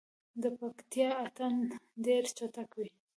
د 0.41 0.43
پکتیا 0.59 1.09
اتن 1.25 1.55
ډیر 2.05 2.23
چټک 2.37 2.69
وي. 2.77 2.89